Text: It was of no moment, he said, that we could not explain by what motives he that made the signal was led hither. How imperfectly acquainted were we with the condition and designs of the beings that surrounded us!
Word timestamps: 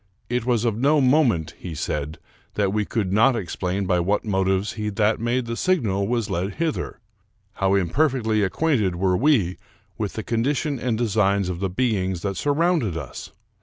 It 0.29 0.47
was 0.47 0.65
of 0.65 0.75
no 0.79 0.99
moment, 0.99 1.53
he 1.59 1.75
said, 1.75 2.17
that 2.55 2.73
we 2.73 2.85
could 2.85 3.13
not 3.13 3.35
explain 3.35 3.85
by 3.85 3.99
what 3.99 4.25
motives 4.25 4.73
he 4.73 4.89
that 4.89 5.19
made 5.19 5.45
the 5.45 5.55
signal 5.55 6.07
was 6.07 6.27
led 6.27 6.55
hither. 6.55 6.99
How 7.53 7.75
imperfectly 7.75 8.41
acquainted 8.41 8.95
were 8.95 9.15
we 9.15 9.57
with 9.99 10.13
the 10.13 10.23
condition 10.23 10.79
and 10.79 10.97
designs 10.97 11.49
of 11.49 11.59
the 11.59 11.69
beings 11.69 12.23
that 12.23 12.35
surrounded 12.35 12.97
us! 12.97 13.31